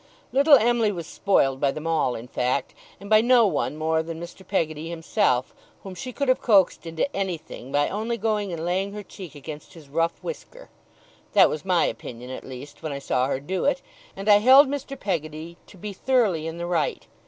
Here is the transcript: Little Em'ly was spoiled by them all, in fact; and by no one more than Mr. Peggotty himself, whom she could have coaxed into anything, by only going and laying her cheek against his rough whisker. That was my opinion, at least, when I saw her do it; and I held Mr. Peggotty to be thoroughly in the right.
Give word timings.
Little 0.31 0.57
Em'ly 0.57 0.89
was 0.91 1.05
spoiled 1.05 1.59
by 1.59 1.69
them 1.69 1.85
all, 1.85 2.15
in 2.15 2.27
fact; 2.27 2.73
and 2.99 3.07
by 3.07 3.21
no 3.21 3.45
one 3.45 3.77
more 3.77 4.01
than 4.01 4.19
Mr. 4.19 4.43
Peggotty 4.43 4.89
himself, 4.89 5.53
whom 5.83 5.93
she 5.93 6.11
could 6.11 6.27
have 6.27 6.41
coaxed 6.41 6.87
into 6.87 7.15
anything, 7.15 7.71
by 7.71 7.87
only 7.87 8.17
going 8.17 8.51
and 8.51 8.65
laying 8.65 8.93
her 8.93 9.03
cheek 9.03 9.35
against 9.35 9.73
his 9.75 9.89
rough 9.89 10.13
whisker. 10.23 10.71
That 11.33 11.49
was 11.51 11.63
my 11.63 11.85
opinion, 11.85 12.31
at 12.31 12.43
least, 12.43 12.81
when 12.81 12.91
I 12.91 12.97
saw 12.97 13.27
her 13.27 13.39
do 13.39 13.65
it; 13.65 13.83
and 14.15 14.27
I 14.27 14.37
held 14.39 14.67
Mr. 14.67 14.99
Peggotty 14.99 15.57
to 15.67 15.77
be 15.77 15.93
thoroughly 15.93 16.47
in 16.47 16.57
the 16.57 16.65
right. 16.65 17.05